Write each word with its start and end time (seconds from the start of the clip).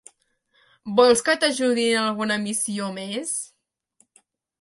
Vols 0.99 1.19
que 1.27 1.35
t'ajudi 1.43 1.83
en 1.97 2.01
alguna 2.05 2.39
missió 2.45 2.87
més? 2.97 3.35